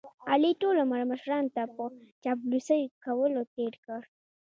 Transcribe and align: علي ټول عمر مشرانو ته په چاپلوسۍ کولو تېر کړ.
علي 0.31 0.51
ټول 0.61 0.75
عمر 0.83 1.01
مشرانو 1.11 1.53
ته 1.55 1.63
په 1.75 1.83
چاپلوسۍ 2.23 2.81
کولو 3.03 3.41
تېر 3.55 3.73
کړ. 3.85 4.01